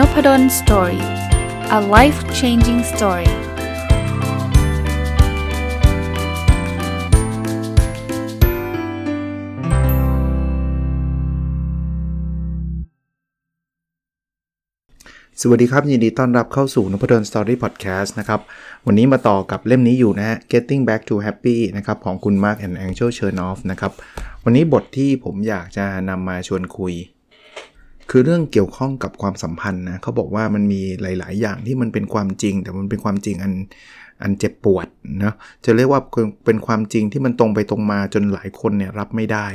[0.00, 1.04] Nopadol Story
[1.78, 3.30] a life changing story
[15.40, 18.40] สวัสดีครับ ยินดีต้อนรับเข้าสู่นพดล Story Podcast นะครับ
[18.86, 23.92] วันนี้มาต่อกับเล่มนี้อยู่นะฮะ Getting Back to Happy นะครับ ของคุณ Mark and Angel Chernoff นะครับ
[24.44, 26.94] วันนี้บทที่ผมอยากจะนำมาชวนคุย
[28.10, 33.52] คือเรื่องเกี่ยวข้องกับความสัมพันธ์นะเขาบอกว่ามันมีหลาย ๆ อย่างที่มันเป็นความจริง แต่มันเป็นความจริงอัน
[34.22, 34.86] อันเจ็บปวด
[35.24, 36.00] นะจะเรียกว่า
[36.46, 39.46] เป็นความจริงที่มันตรงไปตรงมาจนหลายคนเนี่ยรับไม่ได้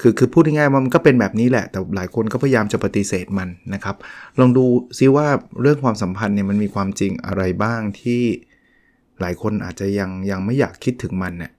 [0.00, 3.96] คือคือพูดง่ายๆมันก็เป็นแบบนี้แหละ แต่หลายคนก็พยายามจะปฏิเสธมันนะครับ
[4.40, 4.64] ลองดู
[4.98, 5.26] ซิว่า
[5.62, 8.22] เรื่องความสัมพันธ์เนี่ยมันมีความจริงอะไรบ้างที่
[9.20, 11.52] หลายคนอาจจะยังยังไม่อยากคิดถึงมันเนี่ย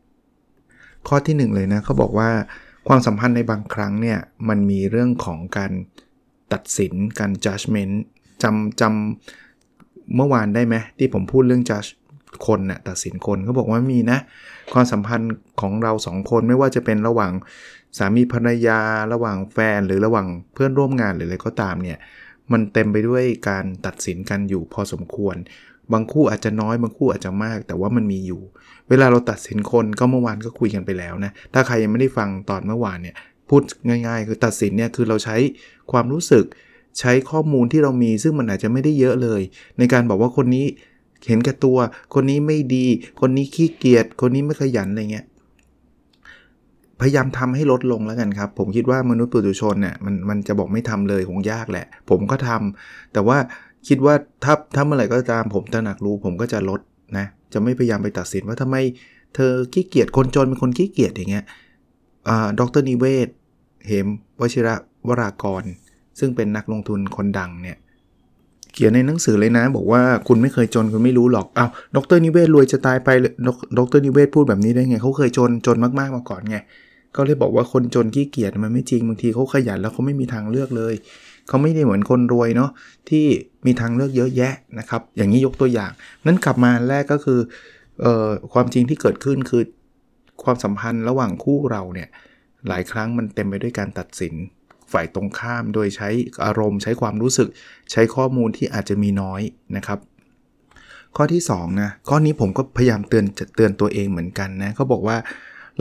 [1.08, 2.30] ข้อที่ 1 เลยนะเขาบอกว่า
[2.88, 5.71] ความสัมพันธ์ในบางครั้งเนี่ยมันมีเรื่องของการ
[6.54, 7.96] ตัดสินการ judgment
[8.43, 11.90] จำจำเมื่อวานได้ไหมที่ผมพูดเรื่อง judge
[12.48, 14.20] คนนะ่ะตัดสินคนเขาบอกว่ามีนะ
[14.73, 17.34] ความสัมพันธ์ของเราสองคนไม่ว่าจะเป็นระหว่าง
[17.98, 18.79] สามีภรรยา
[19.13, 21.98] ระหว่างแฟนหรือระหว่างเพื่อนร่วมงานหรืออะไรก็ตามเนี่ย
[22.51, 25.35] มันเต็มไปด้วยการตัดสินกันอยู่พอสมควร
[25.93, 28.41] บางคู่อาจจะน้อยบางคู่อาจจะมาก แต่ว่ามันมีอยู่
[28.90, 33.15] เวลาเราตัดสินคนก็เมื่อวานก็คุยกันไปแล้วนะ ถ้าใครยังไม่ได้ฟังตอนเมื่อวานเนี่ย
[33.49, 35.36] พูดง่าย ๆ คือตัดสินเนี่ยคือเราใช้
[35.91, 36.46] ความรู้สึก
[36.99, 39.41] ใช้ข้อมูลที่เรามี ซึ่งมันอาจจะไม่ได้เยอะเลย
[39.77, 40.66] ในการบอกว่าคนนี้
[41.27, 41.77] เห็นแก่ตัว
[42.13, 42.85] คนนี้ไม่ดี
[43.22, 45.26] คนนี้ขี้เกียจคนนี้ไม่ขยันอะไรเงี้ย
[47.02, 53.38] พยายามทำให้ลดลงแล้วกันครับ ผมคิดว่ามนุษย์ปุถุชนเนี่ยมันมันจะบอกไม่ทำเลยคงยากแหละ ผมก็ทำแต่ว่า
[53.88, 56.80] คิดว่าถ้าถ้าเมื่อไหร่ก็ตามผมตระหนักรู้ ผมก็จะลด
[57.18, 58.76] นะจะไม่พยายามไปตัดสินว่าทำไม
[59.35, 61.46] เธอขี้เกียจคนจนเป็นคนขี้เกียจอย่างเงี้ย
[62.60, 63.27] ดรนิเวศ
[63.88, 64.07] เหม
[64.40, 64.75] วชิระ
[65.07, 65.63] วรากร
[66.19, 67.78] ซึ่งเป็นนักลงทุนคนดังเนี่ย
[68.73, 73.09] เขียนในหนังสือเลยนะ บอกว่าคุณไม่เคยจนคุณไม่รู้หรอกอา้าวดรนิเวศรวยจะตายไป
[73.78, 76.57] ดรนิเวศพูดแบบนี้ได้ไงเขาเคยจนจนมากๆมาก่อนไง
[77.16, 80.94] ก็เลยบอกว่าคนจนขี้เกียจมันไม่จริงบางทีเขาขยันแล้วเขาไม่มีทางเลือกเลย
[81.47, 82.69] เขาไม่ได้เหมือนคนรวยเนาะ
[83.09, 83.25] ที่
[83.66, 85.91] มีทางเลือกเยอะแยะนะครับ อย่างนี้ยกตัวอย่าง
[86.25, 87.40] นั้นกลับมาแรกก็คือ
[88.05, 89.63] ออความจริงที่เกิดขึ้นคือ
[90.45, 92.09] ความสัมพันธ์ระหว่างคู่เราเนี่ย
[92.67, 94.33] หลายครั้งมันเต็มไปด้วยการตัดสิน
[94.91, 96.09] ฝ่ายตรงข้ามโดยใช้
[96.45, 97.49] อารมณ์ใช้ความรู้สึก
[97.91, 99.41] ใช้ข้อมูลที่อาจจะมีน้อย
[99.75, 99.99] นะครับ
[101.15, 105.17] ข้อที่2นะข้อนี้ผมก็พยายามเตือนเตือนตัวเองเหมือนกันนะเขาบอกว่า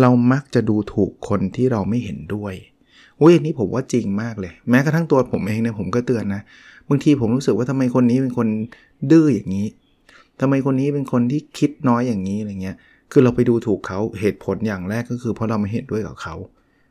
[0.00, 2.54] เรามักจะดูถูกคนที่เราไม่เห็นด้วย
[3.20, 6.42] อุ้ยนี้ผมว่าจริงมากเลย แม้กระทั่งตัวผมเองเนี่ยผมก็เตือนนะ
[6.88, 8.48] บางทีผมรู้สึกว่าทำไมคนนี้เป็นคน
[9.10, 9.66] ดื้ออย่างนี้
[10.40, 12.76] ทำไมคนนี้เป็นคนที่คิดน้อยอย่างนี้อะไรเงี้ย
[13.12, 16.34] คือเราไปดูถูกเขาเหตุผลอย่างแรกก็คือเพราะเราไม่เห็นด้วยกับเขา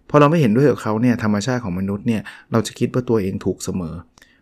[0.10, 2.22] พอเราไม่เห็นด้วยกับเขาเนี่ยธรรมชาติของมนุษย์เนี่ย
[2.52, 3.96] เราจะคิดว่าตัวเองถูกเสมอ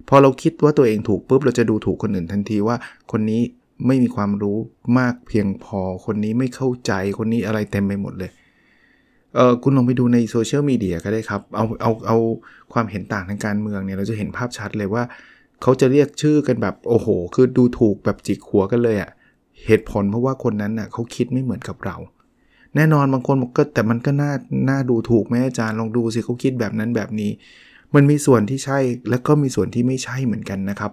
[0.09, 2.75] พอเราคิดว่าตัวเองถูกปุ๊บเราจะดูถูกคนอื่นทันทีว่า
[3.11, 3.41] คนนี้
[3.87, 4.57] ไม่มีความรู้
[4.99, 8.31] มากเพียงพอ คนนี้ไม่เข้าใจคนนี้อะไรเต็มไปหมดเลย
[9.35, 12.17] เออคุณลองไปดูในโซเชียลมีเดียก็ได้ครับเอาเอาเอา
[12.73, 15.03] ความเห็นต่างทางการเมืองเนี่ยเราจะเห็นภาพชัดเลยว่า
[15.61, 19.09] เขาจะเรียกชื่อกันแบบโอ้โห คือดูถูกแบบจิกหัวกันเลยอะ่ะ
[19.65, 21.97] เหตุผลเพราะว่าคนนั้นน่ะเขาคิดไม่เหมือนกับเรา
[22.75, 24.31] แน่นอนบางคนก็แต่มันก็น่า
[24.69, 27.31] น่าดูถูกแม่อาจารย์ลองดูสิเขาคิดแบบนั้นแบบนี้
[27.95, 30.91] มันมีส่วนที่ใช่แล้วก็มีส่วนที่ไม่ใช่เหมือนกันนะครับ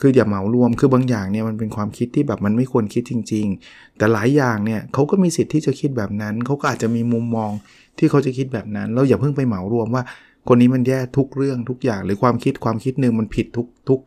[0.00, 7.50] คืออย่าเหมารวมคือบางอย่างเนี่ยมันเป็นความคิดที่แบบมันไม่ควรคิดจริง ๆ แต่หลายอย่างเนี่ยเขาก็มีสิทธิ์ที่จะคิดแบบนั้นเขาก็อาจจะมีมุมมอง
[7.98, 10.02] ที่เขาจะคิดแบบนั้นเราอย่าเพิ่งไปเหมารวมว่า
[10.48, 14.00] คนนี้มันแย่ทุกเรื่องทุกอย่างหรือความคิดความคิดหนึ่งมันผิดทุกทุก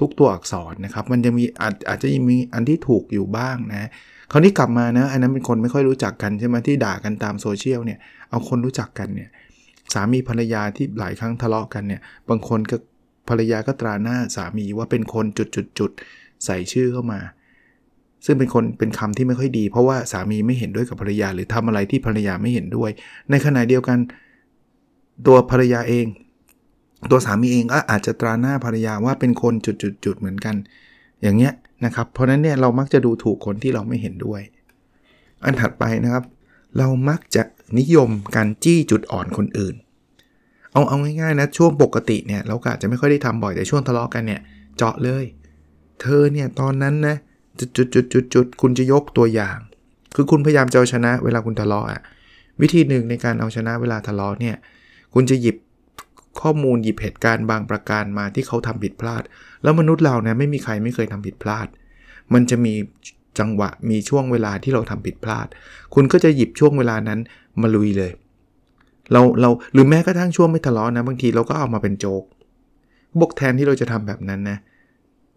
[0.00, 3.88] ทุกตัวอักษรนะครับ มันจะมีอาจอาจจะมีอันที่ถูกอยู่บ้างนะ
[4.32, 7.98] คราวนี้กลับมานะ อันนั้นเป็นคนไม่ค่อยรู้จักกันใช่ไหมที่ด่ากันตามโซเชียลเนี่ย
[8.30, 9.28] เอาคนรู้จักกันเนี่ย
[9.94, 12.76] สามีภรรยาที่หลายครั้งทะเลาะกันเนี่ยบางคนก็
[13.28, 15.90] ภรรยาก็ตราหน้าสามีว่าเป็นคนจุดจุดจุด
[16.44, 17.20] ใส่ชื่อเข้ามา
[18.24, 22.90] ซึ่งเป็นคนเป็นคำที่ไม่ค่อยดี เพราะว่าสามีไม่เห็นด้วยกับภรรยา หรือทำอะไรที่ภรรยาไม่เห็นด้วย
[23.30, 23.98] ในขณะเดียวกัน
[25.26, 26.06] ตัวภรรยาเอง
[27.10, 30.56] ตัวสามีเองก็อาจจะตราหน้าภรรยาว่าเป็นคนจุดจุดจุดเหมือนกัน
[31.22, 31.52] อย่างเงี้ย
[31.84, 34.40] นะครับ เพราะนั้นเนี่ยเรามักจะดูถูกคนที่เราไม่เห็นด้วย
[35.44, 36.24] อันถัดไปนะครับ
[36.78, 37.42] เรามักจะ
[37.78, 39.74] นิยมการจี้จุดอ่อนคนอื่น
[40.72, 44.40] เอาเอาง่ายๆนะช่วงปกติเนี่ยเราอาจจะไม่ค่อยได้ทำบ่อยแต่ช่วงทะเลาะกันเนี่ย
[44.76, 45.24] เจาะเลย
[46.00, 47.16] เธอเนี่ยตอนนั้นนะ
[47.58, 49.58] จุดจุดจุดจุดจุดคุณจะยกตัวอย่าง
[50.14, 52.00] คือคุณพยายามจะเอาชนะเวลาคุณทะเลาะอะ
[52.60, 54.56] วิธีหนึ่งในการเอาชนะเวลาทะเลาะเนี่ย
[55.14, 55.56] คุณจะหยิบ
[56.42, 59.22] ข้อมูลหยิบเหตุการณ์บางประการมาที่เขาทำผิดพลาด
[59.62, 61.66] แล้วมนุษย์เราเนี่ยไม่มีใครไม่เคยทำผิดพลาด
[62.34, 62.74] มันจะมี
[63.38, 65.46] จังหวะมีช่วงเวลาที่เราทำผิดพลาด
[65.94, 67.20] คุณก็จะหยิบช่วงเวลานั้น
[67.60, 68.12] มาลุยเลย
[69.12, 72.24] เราเราหรือแม้กระทั่งช่วงไม่ทะเลาะนะบางทีเราก็เอามาเป็นโจก
[73.20, 74.58] บกแทนที่เราจะทำแบบนั้นนะ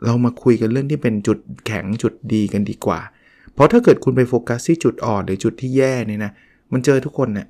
[0.05, 2.99] เรามาคุยกันเรื่องที่เป็นจุดแข็งจุดดีกันดีกว่า
[3.53, 6.31] เพราะถ้าเกิดคุณไปโฟกัสที่จุดอ่อนหรือจุดที่แย่เนี่ยนะ
[6.71, 7.47] มันเจอทุกคนเนะี่ย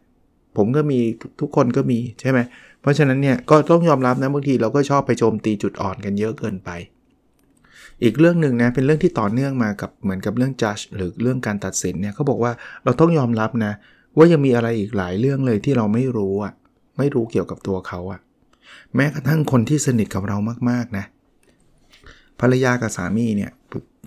[0.58, 1.00] ผมก็มี
[1.42, 2.40] ทุกคนก็มีใช่ไหม
[2.82, 6.70] เพราะฉะนั้นเนี่ยก็ต้องยอมรับนะบางทีเราก็ชอบไปโจมตีจุดอ่อนกันเยอะเกินไป
[8.04, 12.52] อีกเรื่องหนึ่งนะเป็นเรื่องที่ต่อเนื่องมากับเหมือนกับเรื่องจัดหรือเรื่องการตัดสินเนี่ยเขาบอกว่า
[12.84, 13.74] เราต้องยอมรับนะ
[14.18, 16.54] ว่ายังมีอะไรอีกหลายเรื่องเลยที่เราไม่รู้อะ
[16.98, 18.20] ไม่รู้เกี่ยวกับตัวเขาอะ
[18.96, 20.38] แม้กระทั่งคนที่สนิทกับเรา
[20.70, 21.06] มากๆนะ
[22.40, 23.52] ภรรยากับสามีเนี่ย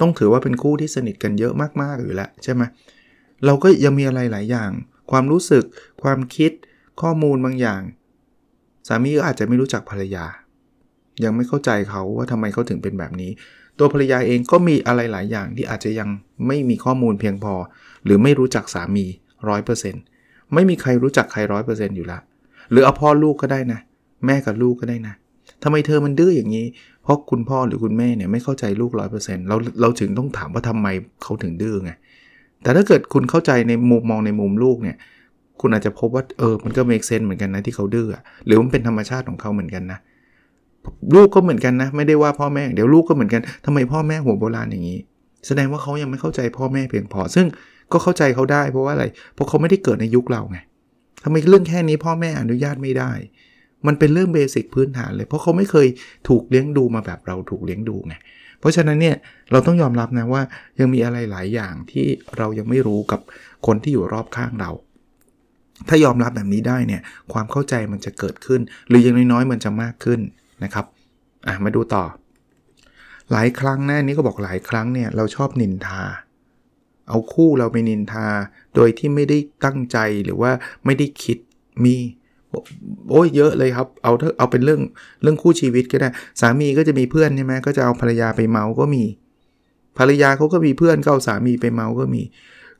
[0.01, 1.53] ต้องถือว่าเป็นคู่ที่สนิทกันเยอะ
[1.83, 2.63] มากๆอยู่แล้วใช่ไหม
[3.47, 4.71] เราก็ยังมีอะไรหลายอย่าง
[5.11, 5.65] ความรู้สึก
[6.03, 6.53] ความคิด
[7.01, 7.83] ข้อมูลบางอย่าง
[8.89, 10.27] สามีก็อาจจะไม่รู้จักภรรยา
[11.25, 13.31] ยังไม่เข้าใจเขาว่าทำไมเขาถึงเป็นแบบนี้
[13.79, 16.09] ตัวภรรยาเองก็มีอะไรหลายอย่างที่อาจจะยัง
[16.47, 17.55] ไม่มีข้อมูลเพียงพอ
[18.05, 19.05] หรือไม่รู้จักสามี
[19.49, 20.03] ร้อยเปอร์เซ็นต์
[20.55, 22.23] ไม่มีใครรู้จักใครร้อยเปอร์เซ็นต์อยู่ล้ว
[22.71, 23.81] หรือเอาพ่อลูกก็ได้นะ
[24.27, 25.15] แม่กับลูกก็ได้นะ
[25.63, 26.67] ทำไมเธอมันดื้ออย่างนี้
[27.03, 30.87] เพราะคุณพ่อหรือคุณแม่เนี่ยไม่เข้าใจลูกร้อยเปอร์เซ็นต์เราเราถึงต้องถามว่าทำไม
[31.23, 31.93] เขาถึงดื้อไง
[32.65, 34.97] แต่ถ้าเกิดคุณเข้าใจในมุมมองในมุมลูกเนี่ย
[35.61, 38.09] คุณอาจจะพบว่าเออ มันก็เมกเซนเหมือนกันนะที่เขาดื้อ
[38.47, 39.99] หรือมันเป็นธรรมชาติของเขาเหมือนกันนะ
[41.15, 44.99] ลูกก็เหมือนกันนะ ไม่ได้ว่าพ่อแม่ เดี๋ยวลูกก็เหมือนกันทำไมพ่อแม่หัวโบราณอย่างนี้
[45.47, 47.47] แสดงว่าเขายังไม่เข้าใจพ่อแม่เพียงพอ ซึ่ง
[47.93, 50.59] ก็เข้าใจเขาได้เพราะว่าอะไร เพราะเขาไม่ได้เกิดในยุคเราไง
[51.25, 53.13] ทำไมเรื่องแค่นี้พ่อแม่อนุญาตไม่ได้
[53.87, 55.87] มันเป็นเรื่องเบสิกพื้นฐานเลย เพราะเขาไม่เคย
[56.29, 58.15] ถูกเลี้ยงดูมาแบบเราถูกเลี้ยงดูไง
[58.65, 59.17] เพราะฉะนั้นเนี่ย
[59.53, 60.43] เราต้องยอมรับนะว่า
[60.79, 62.07] ยังมีอะไรหลายอย่างที่
[62.39, 63.21] เรายังไม่รู้กับ
[63.67, 64.71] คนที่อยู่รอบข้างเรา
[65.89, 67.03] ถ้ายอมรับแบบนี้ได้เนี่ย
[67.33, 70.21] ความเข้าใจมันจะเกิดขึ้น หรือย่างน้อยๆมันจะมากขึ้น
[70.65, 70.87] นะครับ
[71.47, 72.05] อะมาดูต่อ
[73.33, 76.03] หลายครั้งนะนี้ก็บอกหลายครั้งเนี่ยเราชอบนินทา
[77.09, 78.27] เอาคู่เราไปนินทา
[78.75, 80.53] โดยที่ไม่ได้ตั้งใจหรือว่า
[80.85, 81.39] ไม่ได้คิด
[81.85, 81.97] มี
[83.11, 84.81] โอ้ยเยอะเลยครับ เอาเอะเอาเป็นเรื่อง
[85.23, 86.09] เรื่องคู่ชีวิตก็ได้
[86.41, 89.05] สามีก็จะมีเพื่อนใช่ไหมก็จะเอาภรรยาไปเมาก็มี
[89.99, 92.23] ภรรยาเขาก็มีเพื่อนก็เอาสามีไปเมาก็มี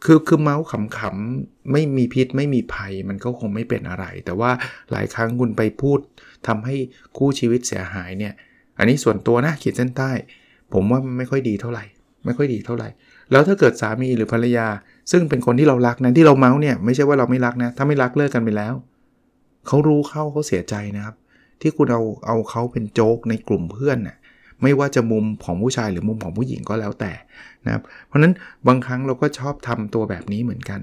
[0.05, 4.51] คือคือเมาขำๆไม่มีพิษไม่มีภัยมันก็คงไม่เป็นอะไร แต่ว่า
[4.93, 5.99] หลายครั้งคุณไปพูด
[6.47, 6.77] ทำให้
[7.17, 8.33] คู่ชีวิตเสียหายเนี่ย
[8.79, 10.11] อันนี้ส่วนตัวนะขีดเส้นใต้
[10.73, 11.85] ผมว่าไม่ค่อยดีเท่าไหร่
[12.25, 12.89] ไม่ค่อยดีเท่าไหร่
[13.31, 14.67] แล้วถ้าเกิดสามีหรือภรรยา
[15.11, 18.75] ซึ่งเป็นคนที่เรารักนะที่เราเมาส์เนี่ยไม่ใช่ว่าเราไม่รักนะถ้าไม่รักเลิกกันไปแล้ว
[19.67, 21.17] เขารู้เข้าเขาเสียใจนะครับ
[21.61, 24.17] ที่คุณเอาเอาเขาเป็นโจ๊กในกลุ่มเพื่อนน่ะ
[24.63, 27.13] ไม่ว่าจะมุมของผู้ชายหรือมุมของผู้หญิงก็แล้วแต่
[27.65, 28.33] นะครับ เพราะนั้น
[28.67, 30.81] บางครั้งเราก็ชอบทำตัวแบบนี้เหมือนกัน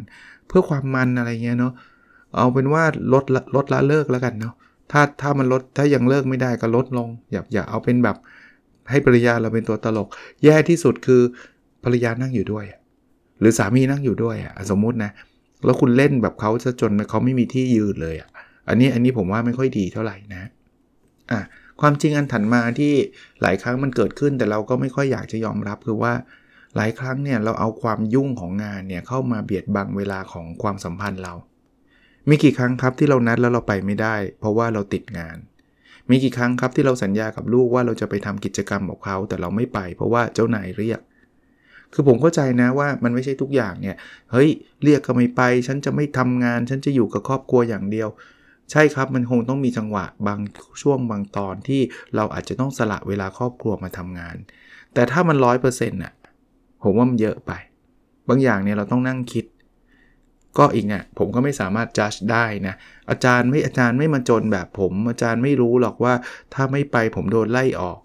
[0.47, 1.73] เพื่อความมันอะไรเงี้ยเนาะ
[2.37, 2.83] เอาเป็นว่า
[3.13, 3.23] ลด
[3.55, 4.53] ลดละเลิกแล้วกันเนาะ
[4.91, 8.17] ถ้าถ้ามันลดถ้ายังเลิกไม่ได้ก็ลดลง อย่าอย่าเอาเป็นแบบ
[8.89, 10.07] ให้ภรรยาเราเป็นตัวตลก
[10.43, 11.21] แย่ที่สุดคือ
[11.83, 12.65] ภรรยานั่งอยู่ด้วย
[13.39, 15.11] หรือสามีนั่งอยู่ด้วยอะสมมุตินะ
[15.65, 18.29] แล้วคุณเล่นแบบเขาซะจนเขาไม่มีที่ยืนเลยอะ
[18.71, 20.43] อันนี้อันนี้ผมว่าไม่ค่อยดีเท่าไหร่นะ
[21.31, 21.41] อะ
[21.81, 22.93] ความจริงอันถัดมาที่
[23.41, 26.13] หลายครั้งมันเกิดขึ้นแต่เราก็ไม่ค่อยอยากจะยอมรับคือว่า
[26.75, 31.33] หลายครั้งเนี่ยเราเอาความยุ่งของงานเนี่ยเข้ามาเบียดบังเวลาของความสัมพันธ์เรา
[32.29, 35.37] มีกี่ครั้งครับที่เรานัดแล้วเราไปไม่ได้ เพราะว่าเราติดงาน
[36.09, 40.99] มีกี่ครั้งครับที่เราสัญญากับลูกว่าเราจะไปทำกิจกรรมกับเขาแต่เราไม่ไป เพราะว่าเจ้านายเรียก
[41.93, 43.95] คือผมเข้าใจนะว่ามันไม่ใช่ทุกอย่างเนี่ย
[44.31, 44.49] เฮ้ย
[44.83, 48.09] เรียกก็ไม่ไป ฉันจะไม่ทำงาน ฉันจะอยู่กับครอบครัวอย่างเดียว
[48.71, 50.39] ใช่ครับมันคงต้องมีจังหวะบาง
[50.81, 51.81] ช่วงบางตอนที่
[52.15, 54.35] เราอาจจะต้องสละเวลาครอบครัวมาทำงาน
[54.93, 56.13] แต่ถ้ามันร้อยเปอร์เซ็นต์น่ะ
[56.83, 57.51] ผมว่ามันเยอะไป
[58.29, 59.45] บางอย่างเนี่ยเราต้องนั่งคิด
[60.57, 62.75] ก็อีกเนี่ยผมก็ไม่สามารถจัดได้นะ
[63.09, 66.13] อาจารย์ไม่อาจารย์ไม่มาจนแบบผม อาจารย์ไม่รู้หรอกว่า
[66.53, 67.99] ถ้าไม่ไปผมโดนไล่ออก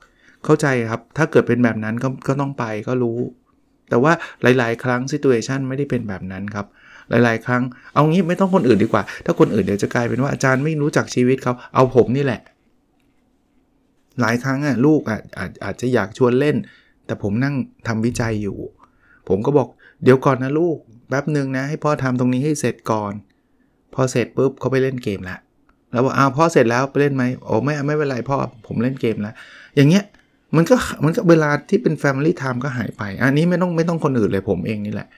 [0.44, 3.18] เข้าใจครับ ถ้าเกิดเป็นแบบนั้นก็ก็ต้องไปก็รู้
[3.88, 6.66] แต่ว่าหลาย ๆ ครั้งซิตูเอชันไม่ได้เป็นแบบนั้นครับ
[7.10, 7.62] หลายๆ ครั้ง
[7.94, 12.40] เอางี้ไม่ต้องคนอื่นดีกว่า ถ้าคนอื่นเดี๋ยวจะกลายเป็นว่าอาจารย์ไม่รู้จักชีวิตเขาเอาผมนี่แหละ
[14.20, 16.56] หลายครั้งอะลูกอาจอาจอาจจะอยากชวนเล่น
[17.06, 17.54] แต่ผมนั่ง
[17.86, 18.56] ทำวิจัยอยู่
[19.28, 19.68] ผมก็บอก
[20.04, 20.76] เดี๋ยวก่อนนะลูก
[21.08, 23.12] แป๊บหนึ่งนะ ให้พ่อทำตรงนี้ให้เสร็จก่อน
[23.94, 25.38] พอเสร็จปุ๊บเขาไปเล่นเกมละ
[25.92, 28.36] แล้วบอกอ้าวพ่อเสร็จแล้วไปเล่นไหมโอ้ไม่ไม่เป็นไรพ่อ
[28.66, 29.34] ผมเล่นเกมแล้ว
[29.76, 30.04] อย่างเงี้ย
[30.56, 35.08] มันก็มันก็เวลาที่เป็น Family Time ก็หายไป อันนี้ไม่ต้องไม่ต้องคนอื่นเลยผมเองนี่แหละ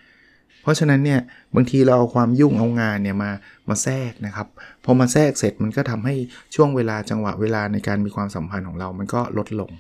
[0.63, 1.21] เพราะฉะนั้นเนี่ย
[1.55, 3.31] บางทีเราเอาความยุ่งเอางานเนี่ยมา
[3.69, 4.47] มาแทรกนะครับ
[4.85, 6.15] พอมาแทรกเสร็จมันก็ทำให้
[6.55, 9.71] ช่วงเวลาจังหวะเวลาในการมีความสัมพันธ์ของเรา มันก็ลดลง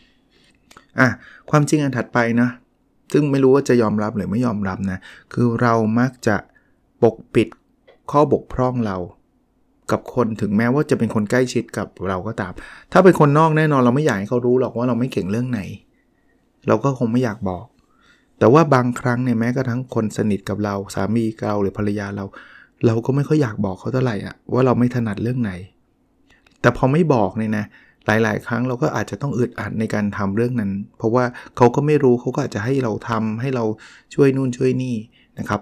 [1.00, 1.08] อะ
[1.50, 2.48] ความจริงอันถัดไปนะ
[3.12, 4.98] ซึ่งไม่รู้ว่าจะยอมรับหรือไม่ยอมรับนะ
[5.34, 6.36] คือเรามักจะ
[7.02, 7.48] ปกปิด
[8.10, 8.96] ข้อบกพร่องเรา
[9.90, 12.52] กับคนถึงแม้ว่าจะเป็นคนใกล้ชิดกับเราก็ตาม
[12.92, 15.60] ถ้าเป็นคนนอกแน่นอนเราไม่อยากให้เขารู้หรอกว่าเราไม่เก่งเรื่องไหน
[16.68, 17.64] เราก็คงไม่อยากบอก
[18.38, 22.24] แต่ว่าบางครั้งเนี่ยแม้กระทั่งคนสนิทกับเราสามีเราหรือภรรยาเรา
[22.86, 25.52] เราก็ไม่ค่อยอยากบอกเขาเท่าไหร่อะว่าเราไม่ถนัดเรื่องไหน
[26.60, 27.64] แต่พอไม่บอกเนี่ยนะ
[28.06, 31.24] หลาย ๆ ครั้งเราก็อาจจะต้องอึดอัดในการทำเรื่องนั้น เพราะว่า
[31.56, 33.64] เขาก็ไม่รู้เขาก็อาจจะให้เราทำให้เรา
[34.14, 34.96] ช่วยนู่นช่วยนี่
[35.38, 35.60] นะครับ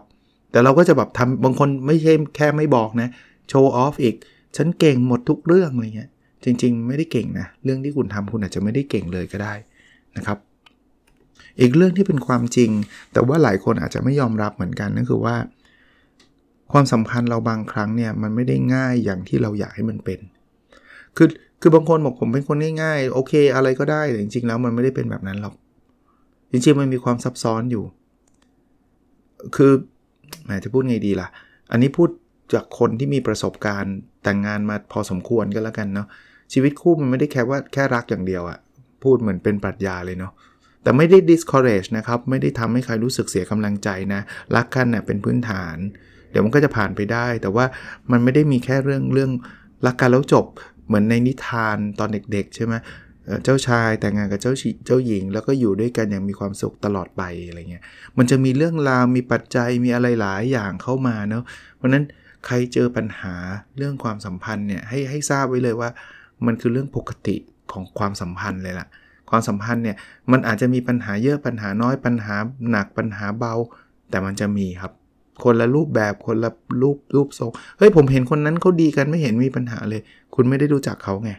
[0.50, 3.09] แต่เราก็จะแบบทำบางคนไม่ใช่แค่ไม่บอกนะ
[3.49, 4.14] โชว์ออฟอีก
[4.56, 6.11] ฉันเก่งหมดทุกเรื่องอะไรเงี้ย
[6.45, 9.54] จริง ๆ ไม่ได้เก่งนะ เรื่องที่คุณทำคุณอาจจะไม่ได้เก่งเลยก็ได้
[10.16, 10.38] นะครับ
[11.61, 12.71] อีกเรื่องที่เป็นความจริง
[13.13, 15.37] แต่ว่าหลายคนอาจจะไม่ยอมรับเหมือนกันนั่นคือว่า
[16.73, 20.21] ความสัมพันธ์เราบางครั้งเนี่ยมันไม่ได้ง่ายอย่างที่เราอยากให้มันเป็น
[21.17, 21.29] คือ
[21.61, 25.55] คือบางคนบอกผมเป็นคนง่ายๆโอเค อะไรก็ได้แต่จริงๆ แล้วมันไม่ได้เป็นแบบนั้นหรอก
[26.51, 27.85] จริงๆมันมีความซับซ้อนอยู่
[29.57, 29.73] คือ
[30.45, 31.29] แหมจะพูดไงดีล่ะ
[31.71, 32.09] อันนี้พูด
[32.55, 36.07] จากคนที่มีประสบการณ์แต่งงานมาพอสมควรก็แล้วกันเนาะ
[36.53, 38.59] ชีวิตคู่มันไม่ได้แค่ว่าแค่รักอย่างเดียวอะ
[39.03, 40.33] พูดเหมือนเป็นปรัชญาเลยเนาะ
[40.87, 44.21] แต่ไม่ได้ discourage นะครับ ไม่ได้ทำให้ใครรู้สึกเสียกำลังใจนะ
[44.57, 45.76] รักกันเนะ่ยเป็นพื้นฐาน
[46.31, 47.64] เดี๋ยวมันก็จะผ่านไปได้ แต่ว่า
[48.11, 49.31] มันไม่ได้มีแค่เรื่องเรื่อง
[49.87, 50.47] รักกันแล้วจบ
[50.87, 52.75] เหมือนในนิทานตอนเด็ก ๆ ใช่ไหม
[53.45, 54.52] เจ้าชายแต่งงานกับเจ้า
[54.87, 57.85] เจ้าหญิง แล้วก็อยู่ด้วยกันอย่างมีความสุขตลอดไปอะไรเงี้ย
[58.19, 61.45] มันจะมีเรื่องราวมีปัจจัยมีอะไรหลายอย่างเข้ามาเนาะ
[61.76, 62.05] เพราะนั้น
[62.47, 63.35] ใครเจอปัญหา
[63.78, 65.90] เรื่องความสัมพันธ์เนี่ยให้ให้ทราบไว้เลยว่า
[66.47, 67.37] มันคือเรื่องปกติ
[67.73, 68.88] ของความสัมพันธ์เลยล่ะ
[69.30, 69.97] ความสัมพันธ์เนี่ย
[70.33, 72.37] มันอาจจะมีปัญหาเยอะปัญหาน้อยปัญหา
[72.71, 73.54] หนักปัญหาเบา
[74.11, 74.92] แต่มันจะมีครับ
[75.45, 76.50] คนละรูปแบบคนละ
[76.83, 80.00] รูปรูปทรงเฮ้ยผมเห็นคนนั้นเขาดีกันไม่เห็นมีปัญหาเลย
[80.35, 81.30] คุณไม่ได้รู้จักเขาไง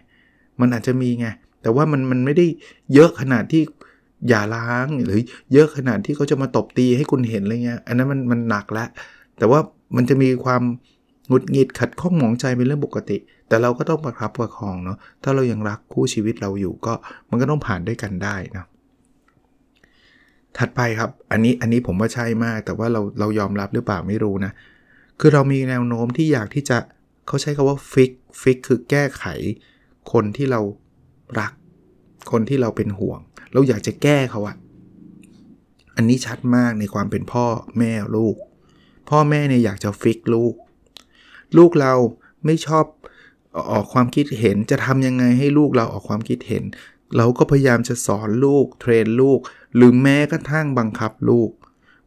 [0.60, 1.28] มันอาจจะมีไง
[1.62, 2.46] แต่ว่ามันมันไม่ได้
[2.94, 3.62] เยอะขนาดที่
[4.30, 5.20] อย่าล้างหรือ
[5.54, 8.88] เยอะขนาดที่เขาจะมาตบตีให้คุณเห็นอะไรเงี้ยอันนั้นมันมันหนักแล้ว
[9.38, 9.60] แต่ว่า
[9.96, 10.62] มันจะมีความ
[11.28, 13.18] หงุดหงิดขัดข้องหมองใจเป็นเรื่องปกติ
[13.48, 16.94] แต่เราก็ต้องประคับประคองเนาะถ้าเรายังรักคู่ชีวิตเราอยู่ก็
[17.30, 18.66] มันก็ต้องผ่านด้วยกันได้นะ
[20.58, 24.52] ถัดไปครับ อันนี้อันนี้ผมว่าใช่มาก แต่ว่าเราเรายอมรับหรือเปล่าไม่รู้นะ
[25.20, 26.78] คือเรามีแนวโน้มที่อยากที่จะ
[27.28, 28.12] เขาใช้คำว่า fix
[28.42, 29.24] fix คือแก้ไข
[30.12, 30.62] คนที่เรา
[31.40, 31.52] รัก
[32.32, 33.20] คนที่เราเป็นห่วง
[33.54, 34.58] เราอยากจะแก้เขาอะ
[35.96, 37.46] อันนี้ชัดมากในความเป็นพ่อ
[37.80, 38.36] แม่ลูก
[39.10, 40.54] พ่อแม่เนี่ยอยากจะ fix ลูก
[41.58, 41.94] ลูกเรา
[42.46, 42.86] ไม่ชอบ
[43.72, 46.64] ออกความคิดเห็นจะทำยังไงให้ลูกเราออกความคิดเห็น
[47.18, 49.40] เราก็พยายามจะสอนลูก train ลูก
[49.76, 51.50] หรือแม้กระทั่งบังคับลูก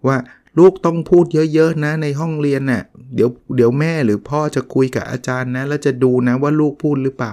[0.06, 0.16] ว่า
[0.58, 2.82] ลูกต้องพูดเยอะๆนะในห้องเรียนน่ะ
[3.14, 7.32] เดี๋ยวเดี๋ยวแม่หรือพ่อจะคุยกับอาจารย์นะแล้วจะดูนะว่าลูกพูดหรือเปล่า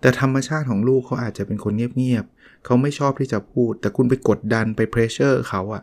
[0.00, 5.82] แต่ธรรมชาติของลูกเขาอาจจะเป็นคนเงียบๆเขาไม่ชอบที่จะพูด แต่คุณไปกดดันไป pressure เขาอะ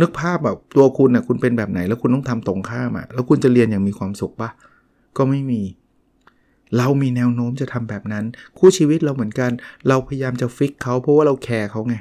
[0.00, 4.50] นึกภาพแบบตัวคุณอะคุณเป็นแบบไหน แล้วคุณต้องทำตรงข้ามอะแล้วคุณจะเรียนอย่างมีความสุขปะ
[5.16, 5.62] ก็ไม่มี
[6.76, 8.24] เรามีแนวโน้มจะทำแบบนั้น
[8.58, 9.50] คู่ชีวิตเราเหมือนกัน
[9.88, 11.96] เราพยายามจะฟิกเขาเพราะว่าเราแคร์เขาไง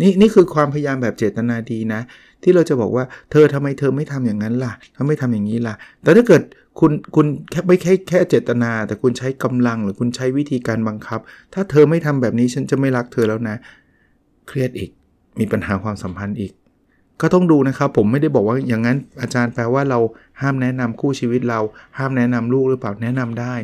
[0.00, 2.00] นี่นี่คือความพยายามแบบเจตนาดีนะ
[2.42, 6.42] ที่เราจะบอกว่าเธอทำไมเธอไม่ทำอย่างนั้นล่ะทำไมทำอย่างนี้ล่ะ แต่ถ้าเกิด
[6.80, 11.20] คุณคุณแค่ไม่แค่แค่เจตนา แต่คุณใช้กำลังหรือคุณใช้วิธีการบังคับ
[11.54, 13.56] ถ้าเธอไม่ทำแบบนี้ฉันจะไม่รักเธอแล้วนะ
[14.48, 14.90] เครียดอีก
[15.38, 16.52] มีปัญหาความสัมพันธ์อีก
[17.20, 19.98] ก็ต้องดูนะครับ ผมไม่ได้บอกว่าอย่างนั้นอาจารย์แปลว่าเรา
[20.40, 21.60] ห้ามแนะนำคู่ชีวิตเรา
[21.98, 23.54] ห้ามแนะนำลูกหรือเปล่าแนะนำได้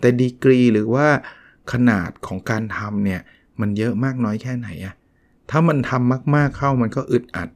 [0.00, 1.06] แต่ดีกรีหรือว่า
[1.72, 3.20] ขนาดของการทำเนี่ย
[3.60, 4.94] มันเยอะมากน้อยแค่ไหนอะ
[5.50, 7.48] ถ้ามันทำมากๆเข้ามันก็อึดอัด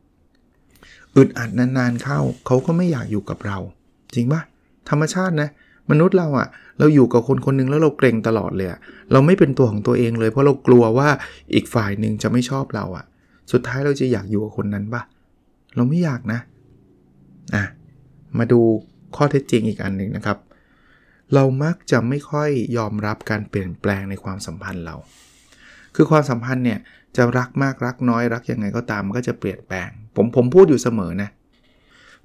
[1.16, 3.58] อึดอัดนานๆเข้าเขาก็ไม่อยากอยู่กับเรา
[4.14, 4.42] จริงปะ
[4.88, 5.48] ธรรมชาตินะ
[5.90, 8.68] มนุษย์เราอะเราอยู่กับคนคนนึงแล้วเราเกรงตลอดเลย
[9.12, 11.08] เราไม่เป็นตัวของตัวเองเลยเพราะเรากลัวว่า
[11.54, 13.04] อีกฝ่ายหนึ่งจะไม่ชอบเราอะ
[13.52, 15.02] สุดท้ายเราจะอยากอยู่กับคนนั้นปะ
[15.76, 16.40] เราไม่อยากนะ
[17.54, 17.64] อะ
[18.38, 18.60] มาดู
[19.16, 20.38] ข้อเท็จจริงอีกอันหนึ่งนะครับ
[21.34, 24.96] เรามักจะไม่ค่อยยอมรับการเปลี่ยนแปลงในความสัมพันธ์เรา
[25.96, 26.78] คือความสัมพันธ์เนี่ย
[27.16, 31.30] จะรักมากรักน้อยรักยังไงก็ตามมันก็จะเปลี่ยนแปลง ผมผมพูดอยู่เสมอนะ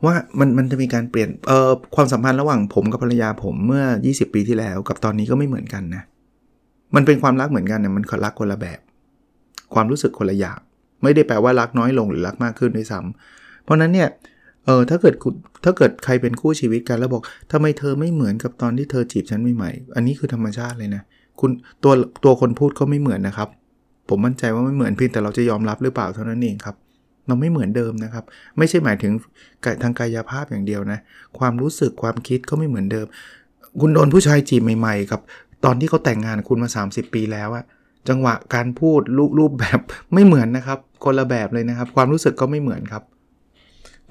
[0.05, 6.03] ว่ามันมันจะมีการเปลี่ยนเอ่อความสัมพันธ์ระหว่างผมกับภรรยาผมเมื่อ 20 ปีที่แล้ว กับตอนนี้ก็ไม่เหมือนกันนะ
[6.95, 8.79] มันเป็นความรักเหมือนกันนะมันรักคนละแบบ
[9.73, 10.59] ความรู้สึกคนละอย่าง
[11.03, 14.09] ไม่ได้แปลว่ารักน้อยลงหรือรักมากขึ้นด้วยซ้ำเพราะนั้นเนี่ย
[14.65, 15.15] เออถ้าเกิด
[15.63, 21.03] ถ้าเกิดใครเป็นคู่ชีวิตกันแล้วบอกทำไมเธอไม่เหมือนกับตอนที่เธอจีบฉันใหม่ๆอันนี้คือธรรมชาติเลยนะ
[21.39, 21.51] คุณ
[21.83, 21.93] ตัว
[22.23, 23.49] ตัวคนพูดก็ไม่เหมือนนะครับ
[24.09, 26.75] ผมมั่นใจว่าไม่เหมือนเพียงแต่เราจะยอมรับหรือเปล่าเท่านั้นเองครับ
[27.27, 28.23] เราไม่เหมือนเดิมนะครับ
[28.57, 29.13] ไม่ใช่หมายถึง
[29.83, 30.99] ทางกายภาพอย่างเดียวนะ
[31.39, 33.05] ความรู้สึกความคิดก็ไม่เหมือนเดิม
[33.81, 35.19] คุณโดนผู้ชายจีบใหม่ๆกับ
[35.65, 37.63] ตอนที่เขาแต่งงานคุณมา 30 ปีแล้วอะ
[38.09, 39.79] จังหวะการพูดรูปรูปแบบ
[40.13, 43.03] ไม่เหมือนนะครับ คนละแบบเลยนะครับ ความรู้สึกก็ไม่เหมือนครับ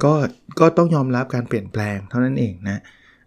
[0.05, 0.13] ก็
[0.61, 2.81] ก็ต้องยอมรับการเปลี่ยนแปลงเท่านั้นเองนะ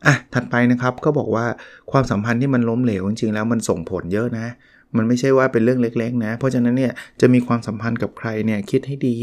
[0.05, 1.45] อะถัดไปนะครับก็บอกว่า
[1.91, 4.47] ความสัมพันธ์ที่มันล้มเหลวจริงๆแล้วมันส่งผลเยอะนะ
[4.97, 6.91] มันไม่ใช่ว่าเป็นเรื่องเล็กๆนะ เพราะฉะนั้นเนี่ย
[7.21, 9.15] จะมีความสัมพันธ์กับใครเนี่ยคิดให้ดี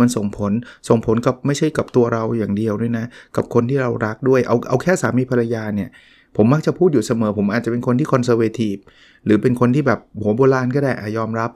[0.00, 0.52] มันส่งผล
[0.88, 3.04] ส่งผลกับไม่ใช่กับตัวเราอย่างเดียวด้วยนะ
[3.36, 5.88] กับคนที่เรารักด้วยเอาเอาแค่สามีภรรยาเนี่ย
[6.36, 8.76] ผมมักจะพูดอยู่เสมอ ผมอาจจะเป็นคนที่คอนเซอร์เวทีฟ
[9.24, 11.50] หรือเป็นคนที่แบบหัวโบราณก็ได้ยอมรับ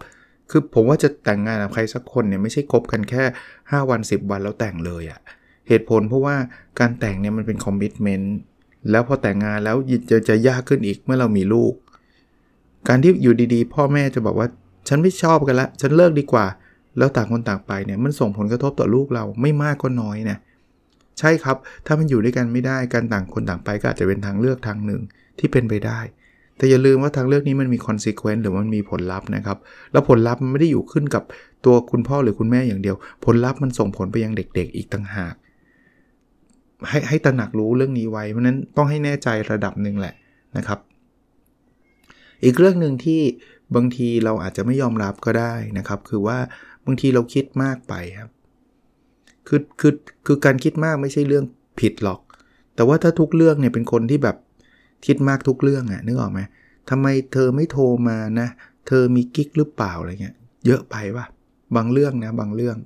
[0.51, 3.23] คือผมว่าจะแต่งงานกับใครสักคนเนี่ยไม่ใช่คบกันแค่
[3.61, 5.21] 5 วัน 10 วันแล้วแต่งเลยอะ
[5.69, 6.37] เหตุผลเพราะว่า
[6.81, 8.37] การแต่งเนี่ยมันเป็นคอมมิชเมนต์
[8.91, 9.77] แล้วพอแต่งงานแล้ว
[10.11, 11.73] จะจะยากขึ้นอีกเมื่อเรามีลูก
[12.89, 14.49] การที่อยู่ดีๆ พ่อแม่จะบอกว่า
[14.89, 16.47] ฉันไม่ชอบกันละฉันเลิกดีกว่า
[16.99, 20.39] แล้วต่างคนต่างไปเนี่ยมันส่งผลกระทบต่อลูกเราไม่มากก็น้อยนะ
[21.19, 25.03] ใช่ครับถ้ามันอยู่ด้วยกันไม่ได้การต่างคนต่างไปก็อาจจะเป็นทางเลือกทางหนึ่ง
[25.39, 26.01] ที่เป็นไปได้
[26.57, 29.59] แต่อย่าลืมว่าทางเลือกนี้มันมี consequence หรือมันมีผลลัพธ์นะครับ
[29.93, 31.23] แล้วผลลัพธ์มันไม่ได้อยู่ขึ้นกับ
[31.65, 35.35] ตัวคุณพ่อหรือคุณแม่อย่างเดียว ผลลัพธ์มันส่งผลไปยังเด็กๆ อีกต่างหาก
[36.89, 40.15] ให้ให้ตระหนักรู้เรื่องนี้ไว้ เพราะนั้นต้องให้แน่ใจระดับหนึ่งแหละ
[40.57, 40.79] นะครับ
[42.45, 43.21] อีกเรื่องหนึ่งที่
[43.77, 46.39] บางทีเราอาจจะไม่ยอมรับก็ได้นะครับ คือว่า
[46.87, 48.31] บางทีเราคิดมากไปครับ
[49.49, 49.93] คือคือ
[50.27, 51.45] คือการคิดมากไม่ใช่เรื่อง
[51.81, 52.21] ผิดหรอก
[52.75, 54.37] แต่ว่าถ้าทุกเรื่องเนี่ยเป็นคนที่แบบ
[55.07, 56.41] คิดมากทุกเรื่องอะนึกออกไหม
[56.91, 58.49] ทำไมเธอไม่โทรมานะ
[58.89, 61.27] เธอมีกิ๊กหรือเปล่าอะไรเงี้ย เยอะไปปะ
[61.77, 62.77] บางเรื่องนะบางเรื่อง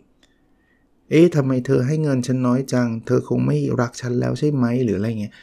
[1.10, 5.34] เอ๊ะทำไมเธอให้เงินฉันน้อยจัง เธอคงไม่รักฉันแล้วใช่ไหมหรืออะไรเงี้ย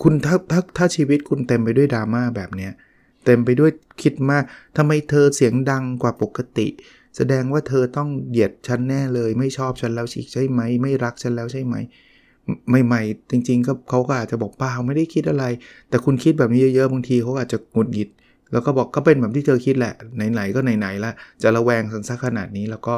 [0.00, 2.72] คุณถ้าถ้าถ้าชีวิตคุณเต็มไปด้วยดราม่าแบบเนี้ย
[3.24, 3.70] เต็มไปด้วย
[4.02, 4.44] คิดมาก
[4.76, 6.68] ทำไมเธอเสียงดังกว่าปกติ
[7.16, 11.74] แสดงว่าเธอต้องเหยียดฉันแน่เลย ไม่ชอบฉันแล้วใช่ไหม ไม่รักฉันแล้วใช่ไหม
[12.86, 15.44] ใหม่ๆจริง ๆ ก็เขาก็อาจจะบอกเปล่าไม่ได้คิดอะไร
[15.88, 18.08] แต่คุณคิดแบบนี้เยอะๆบางทีเขาอาจจะหงุดหงิด
[18.52, 19.94] แล้วก็บอกก็เป็นแบบที่เธอคิดแหละ
[20.32, 22.96] ไหนๆก็ไหนๆละจะระแวงสันสักขนาดนี้แล้วก็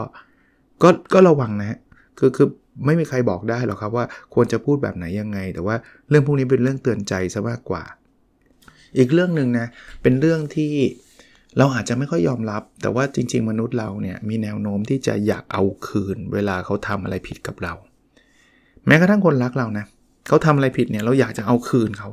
[0.82, 1.78] ก็ก็ระวังนะ
[2.18, 2.48] คือคือ
[2.86, 5.76] ไม่มีใครบอกได้หรอกครับว่าควรจะพูดแบบไหนยังไง แต่ว่า
[6.08, 7.82] เรื่องพวกนี้เป็นเรื่องเตือนใจซะมากกว่า
[8.98, 9.66] อีกเรื่องหนึ่งนะ
[10.02, 10.72] เป็นเรื่องที่
[11.58, 17.74] เราอาจจะไม่ค่อยยอมรับ แต่ว่าจริง ๆ มนุษย์เราเนี่ยมีแนวโน้มที่จะอยากเอาคืน เวลาเขาทำอะไรผิดกับเรา
[18.86, 19.84] แม้กระทั่งคนรักเรานะ
[20.28, 22.08] เขาทำอะไรผิดเนี่ยเราอยากจะเอาคืนเขา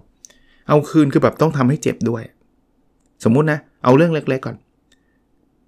[0.69, 2.23] เอาคืนคือแบบต้องทำให้เจ็บด้วย
[3.23, 4.57] สมมุตินะ เอาเรื่องเล็กๆก่อน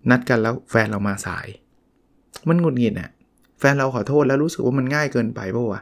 [0.10, 1.48] นัดกันแล้วแฟนเรามาสาย
[2.50, 3.10] มันหงุดหงิดอะ
[3.60, 5.82] แฟนเราขอโทษแล้วรู้สึกว่ามันง่ายเกินไปป่าวะ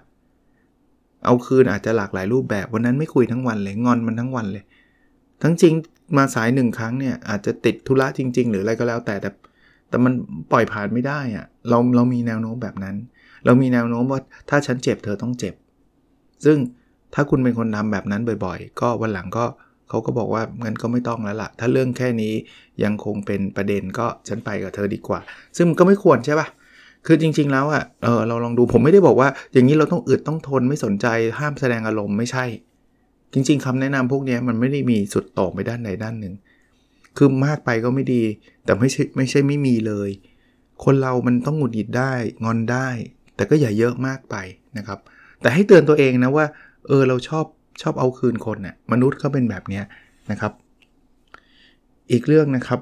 [1.26, 4.64] เอาคืนอาจจะหลากหลายรูปแบบวันนั้นไม่คุยทั้งวันเลยงอนมันทั้งวันเลย
[5.44, 5.74] ทั้งจริง
[6.18, 9.30] มาสายหนึ่งครั้งเนี่ยอาจจะติดธุระจริง ๆ หรืออะไรก็แล้วแต่แต่
[9.90, 10.14] แต่มัน
[10.52, 12.96] ปล่อยผ่านไม่ได้อะเราเรามีแนวโน้มแบบนั้น
[13.46, 15.54] เรามีแนวโน้มว่าถ้าฉันเจ็บเธอต้องเจ็บ
[16.46, 16.58] ซึ่ง
[17.14, 19.46] ถ้าคุณเป็นคนทาแบบนั้นบ่อยๆ ก็วันหลังก็
[19.90, 22.34] เขาก็บอกว่างั้นก็ไม่ต้องแล้วละ่ะ ถ้าเรื่องแค่นี้
[22.84, 25.20] ยังคงเป็นประเด็นก็ฉันไปกับเธอดีกว่า
[25.58, 26.48] ซึ่งมันก็ไม่ควรใช่ปะ
[27.06, 31.08] คือจริง ๆ แล้วอะ่ะเออเราลองดูผมไม่ได้บอกว่า อย่างนี้เราต้องอึดต้องทนไม่สนใจ
[31.40, 32.46] ห้ามแสดงอารมณ์ไม่ใช่
[33.34, 36.34] จริง ๆคำแนะนำพวกนี้มันไม่ได้มีสุดต่อไปด้านใดด้านหนึ่ง
[37.18, 38.24] คือมากไปก็ไม่ดี
[38.66, 40.10] แต่ไม่ใช่ไม่ใช่ไม่มีเลย
[40.84, 42.14] คนเรามันต้องหงุดหงิดได้
[42.46, 42.88] งอนได้
[43.42, 44.36] แต่ก็อย่าเยอะมากไป
[44.78, 45.00] นะครับ
[45.42, 46.46] แต่ให้เตือนตัวเองนะว่า
[46.88, 47.46] เออเราชอบ
[47.82, 49.82] ชอบเอาคืนคนนะ่ะมนุษย์ก็เป็นแบบนี้
[50.32, 50.52] นะครับ
[52.12, 52.80] อีกเรื่องนะครับ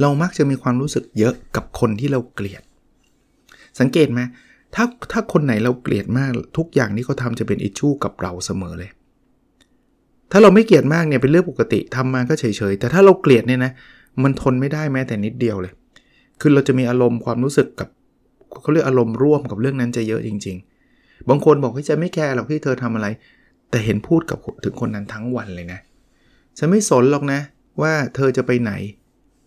[0.00, 2.62] เรามักจะมีความรู้สึกเยอะกับคนที่เราเกลียด
[3.80, 4.20] สังเกตไหม
[4.74, 8.90] ถ้าถ้าคนไหนเราเกลียดมากทุกอย่างที่เขาทาจะเป็นอิชชูกับเราเสมอเลย
[10.32, 13.72] ถ้าเราไม่เกลียดมากเนี่ยเป็นเรื่องปกติทำมาก็เฉยๆ แต่ถ้าเราเกลียดเนี่ยนะ
[14.22, 15.72] มันทนไม่ได้แม้แต่นิดเดียวเลย
[16.40, 17.88] คือเราจะมีอารมณ์ความรู้สึกกับ
[18.60, 20.56] เขาเรียกอารมณ์ร่วมกับเรื่องนั้นจะเยอะจริง
[20.92, 23.06] ๆ บางคนบอกว่าจะไม่แคร์หรอกที่เธอทำอะไร
[23.70, 25.80] แต่เห็นพูดกับถึงคนนั้นทั้งวันเลยนะ
[26.58, 27.40] ฉันไม่สนหรอกนะ
[27.82, 28.72] ว่าเธอจะไปไหน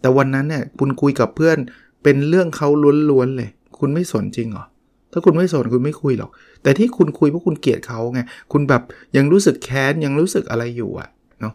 [0.02, 1.58] แต่วันนั้นเนี่ยคุณคุยกับเพื่อน
[2.04, 2.70] เป็นเรื่องเขา
[3.10, 4.66] ล้วนๆเลย คุณไม่สนจริงเหรอ
[5.12, 6.32] ถ้าคุณไม่สนคุณไม่คุยหรอก
[6.64, 8.20] แต่ที่คุณคุยเพราะคุณเกลียดเขาไง
[8.52, 8.82] คุณแบบ
[9.18, 11.10] ยังรู้สึกแค้นยังรู้สึกอะไรอยู่อะ
[11.42, 11.54] เนาะ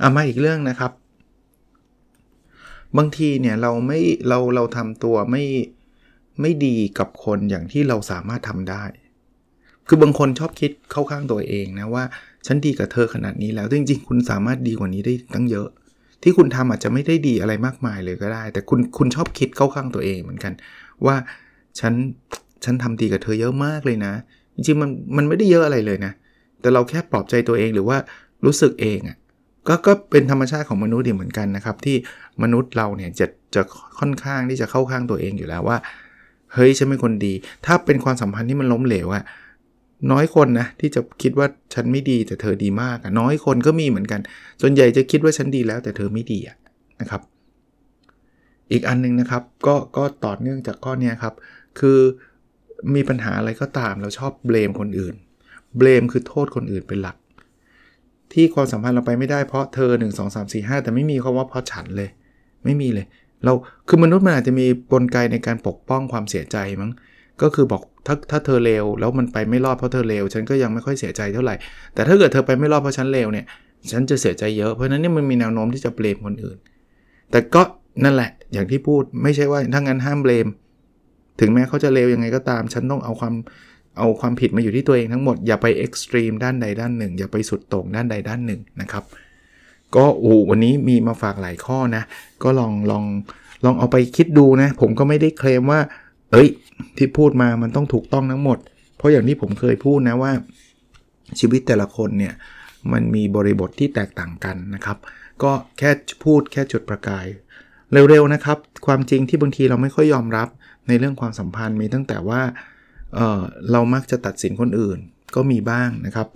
[0.00, 0.92] เอามาอีกเรื่องนะครับ
[2.96, 5.42] บางทีเนี่ยเราไม่เราเราทำตัวไม่
[6.40, 8.84] ไม่ดีกับคนอย่างที่เราสามารถทำได้
[9.88, 12.04] คือบางคนชอบคิดเข้าข้างตัวเองนะว่า
[12.46, 15.68] ฉันดีกับเธอขนาดนี้แล้วจริง ๆ คุณสามารถดีกว่านี้ได้ตั้งเยอะ
[16.22, 20.52] ที่คุณทำอาจจะไม่ได้ดีอะไรมากมายเลยก็ได้ แต่คุณคุณชอบคิดเข้าข้างตัวเองเหมือนกัน
[21.06, 21.16] ว่า
[21.80, 21.94] ฉัน
[22.64, 24.12] ฉันทำดีกับเธอเยอะมากเลยนะ
[24.54, 26.12] จริงๆมันมันไม่ได้เยอะอะไรเลยนะ
[26.60, 27.96] แต่เราแค่ปลอบใจตัวเองหรือว่า
[28.44, 29.16] รู้สึกเองอะ่ะ
[29.68, 31.96] ก็ก็เป็นธรรมชาติของมนุษย์ดีเหมือนกันนะครับ ที่
[32.42, 33.62] มนุษย์เราเนี่ยจะจะ
[33.98, 35.78] ค่อนข้างที่จะเข้าข้างตัวเองอยู่แล้วว่า
[36.54, 37.32] เฮ้ยฉันเป็นคนดี
[37.66, 39.24] ถ้าเป็นความสัมพันธ์ที่มันล้มเหลวอะ
[40.12, 44.20] น้อยคนนะที่จะคิดว่าฉันไม่ดีแต่เธอดีมากอะน้อยคนก็มีเหมือนกัน
[44.60, 46.56] ส่วนใหญ่จะคิดว่าฉันดีแล้วแต่เธอไม่ดีอะ
[47.00, 47.22] นะครับ
[48.72, 51.34] อีกอันนึงนะครับ ก็ก็ต่อเนื่องจากข้อนี้ครับ
[51.78, 51.98] คือ
[52.94, 55.14] มีปัญหาอะไรก็ตามเราชอบเบลมคนอื่น
[55.76, 57.16] เบลมคือโทษคนอื่นเป็นหลัก
[58.32, 62.10] ที่ความสัมพันธ์เราไปไม่ได้เพราะเธอ 1 2 3 4 5 แต่ไม่มีคำว่าเพราะฉันเลย
[62.64, 63.06] ไม่มีเลย
[63.44, 63.52] เรา
[63.88, 66.90] คือมนุษย์มันอาจจะมีกลไกในการปกป้องความเสียใจมั้ง
[67.42, 71.54] ก็คือบอกถ้าถ้าเธอเลวแล้วมันไปไม่รอดเพราะเธอเลวฉันก็ยังไม่ค่อยเสียใจเท่าไหร่
[71.94, 73.46] แต่ถ้าเกิดเธอไปไม่รอดเพราะฉันเลวเนี่ย
[73.92, 76.58] ฉันจะเสียใจเยอะเพราะนั้นนี่มันมีแนวโน้มที่จะเบลมคนอื่น
[77.30, 77.62] แต่ก็
[78.04, 80.46] นั่นแหละอย่างที่พูดไม่ใช่ว่าถ้างั้นห้ามเบลม
[81.40, 83.34] ถึงแม้เขาจะเลวยังไงก็ตาม ฉันต้องเอาความ
[83.98, 89.04] เอาความผิดมาอยู่ที่ตัวเองทั้งหมดอย่าไปเอ็กซ์ตรีมด้านใดด้านหนึ่ง อย่าไปสุดโต่งด้านใดด้านหนึ่งนะครับ
[89.96, 92.02] ก็โอ้วันนี้มีมาฝากหลายข้อนะ
[92.42, 93.04] ก็ลองลอง
[93.64, 95.80] ลองเอาไปคิดดูนะ ผมก็ไม่ได้เคลมว่า
[96.32, 96.48] เอ้ย
[96.96, 98.58] ที่พูดมามันต้องถูกต้องทั้งหมด
[98.96, 100.32] เพราะอย่างที่ผมเคยพูดนะว่า
[101.38, 102.34] ชีวิตแต่ละคนเนี่ย
[102.92, 104.98] มันมีบริบทที่แตกต่างกันนะครับ
[105.42, 105.90] ก็แค่
[106.24, 107.26] พูดแค่จุดประกาย
[107.92, 110.48] เร็วๆนะครับ ความจริงที่บางทีเราไม่ค่อยยอมรับ
[110.88, 112.40] ในเรื่องความสัมพันธ์มีตั้งแต่ว่า
[113.14, 114.98] เเรามักจะตัดสินคนอื่น
[115.34, 116.28] ก็มีบ้างนะครับ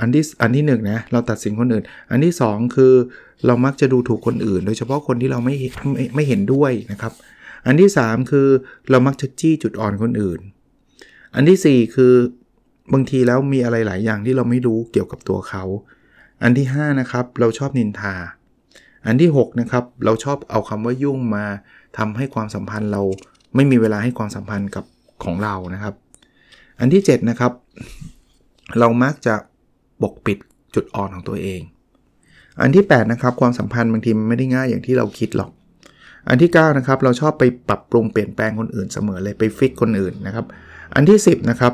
[0.00, 2.94] อันที่อันที่1นนะเราตัดสินคนอื่น อันที่ 2 คือ
[3.46, 5.54] เรามักจะดูถูกคนอื่น โดยเฉพาะคนที่เราไม่
[5.92, 7.12] ไม่ไม่เห็นด้วยนะครับ
[7.66, 8.48] อันที่ 3 คือ
[8.90, 10.40] เรามักจะจี้จุดอ่อนคนอื่น
[11.34, 12.14] อันที่ 4 คือ
[12.92, 15.64] บางทีแล้วมีอะไรหลายอย่างที่เราไม่รู้เกี่ยวกับตัวเขา
[16.42, 18.14] อันที่ 5 นะครับ เราชอบนินทา
[19.06, 21.44] อันที่ 6 นะครับ เราชอบเอาคำว่ายุ่งมา
[21.98, 23.02] ทำให้ความสัมพันธ์เรา
[23.54, 24.84] ไม่มีเวลาให้ความสัมพันธ์กับ
[25.24, 25.94] ของเรานะครับ
[26.80, 27.52] อันที่ 7 นะครับ
[28.78, 29.34] เรามักจะ
[30.02, 30.38] ปกปิด
[30.74, 31.60] จุดอ่อนของตัวเอง
[32.60, 35.50] อันที่ 8 นะครับ ความสัมพันธ์บางทีมันไม่ได้ง่ายอย่างที่เราคิดหรอก
[36.28, 40.46] อันที่ 9 นะครับ เราชอบไปปรับปรุงเปลี่ยนแปลงคนอื่นเสมอเลยไปฟิกคนอื่นนะครับ
[40.94, 41.72] อันที่ 10 นะครับ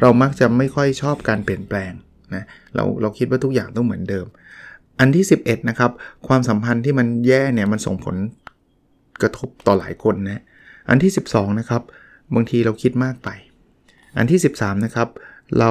[0.00, 1.92] เรามักจะไม่ค่อยชอบการเปลี่ยนแปลง
[2.34, 4.26] นะเราเราคิดว่าทุกอย่างต้องเหมือนเดิม
[5.00, 5.90] อันที่ 11 นะครับ
[6.28, 8.16] ความสัมพันธ์ที่มันแย่เนี่ยมันส่งผล
[9.22, 10.42] กระทบต่อหลายคนนะ
[10.88, 11.82] อันที่ 12 นะครับ
[12.34, 13.28] บางทีเราคิดมากไป
[14.18, 15.08] อันที่ 13 นะครับ
[15.58, 15.70] เรา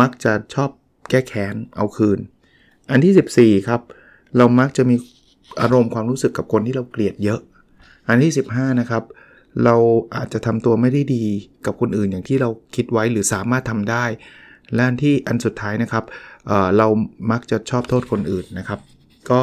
[0.00, 0.70] มักจะชอบ
[1.10, 2.18] แก้แค้นเอาคืน
[2.90, 3.80] อันที่ 14 ครับ
[4.36, 4.96] เรามักจะมี
[5.60, 7.40] อารมณ์ความรู้สึกกับคนที่เราเกลียดเยอะ
[8.08, 9.02] อันที่ 15 นะครับ
[9.64, 9.76] เรา
[10.16, 11.24] อาจจะทำตัวไม่ได้ดี
[11.66, 14.04] กับคนอื่นอย่างที่เราคิดไว้หรือสามารถทำได้
[14.74, 16.04] และอันที่อันสุดท้ายนะครับ
[16.46, 16.86] เเรา
[17.30, 18.80] มักจะชอบโทษคนอื่นนะครับ
[19.30, 19.40] ก็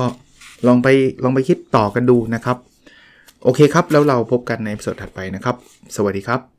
[0.68, 0.88] ลองไป
[1.24, 2.58] ลองไปคิดต่อกันดูนะครับ
[3.44, 5.56] โอเคครับ แล้วเราพบกันในสดถัดไปนะครับ
[5.96, 6.59] สวัสดีครับ